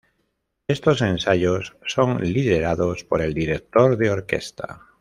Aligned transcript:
Estos 0.67 1.03
ensayos 1.03 1.77
son 1.85 2.21
liderados 2.23 3.03
por 3.03 3.21
el 3.21 3.35
director 3.35 3.97
de 3.97 4.09
orquesta. 4.09 4.87